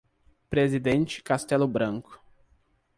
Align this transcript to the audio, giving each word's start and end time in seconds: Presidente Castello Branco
Presidente 0.49 1.21
Castello 1.21 1.67
Branco 1.67 2.19